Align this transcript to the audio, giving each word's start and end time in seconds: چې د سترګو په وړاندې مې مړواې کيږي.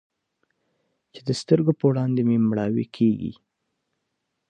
چې 1.13 1.19
د 1.27 1.29
سترګو 1.41 1.71
په 1.79 1.83
وړاندې 1.89 2.21
مې 2.27 2.37
مړواې 2.49 2.85
کيږي. 2.95 3.33